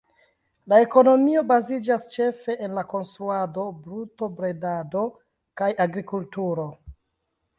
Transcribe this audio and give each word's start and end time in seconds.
La 0.71 0.77
ekonomio 0.83 1.41
baziĝas 1.51 2.05
ĉefe 2.13 2.55
en 2.67 2.73
la 2.79 2.85
konstruado, 2.95 3.67
brutobredado 3.83 5.05
kaj 5.63 5.71
agrikulturo. 5.89 6.67